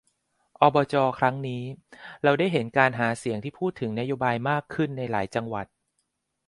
[0.61, 1.63] อบจ ครั้งนี้
[2.23, 5.65] เราได้เห็นการหาเสียงที่พูดถึงนโยบายมากขึ้นในหลายจังหวัด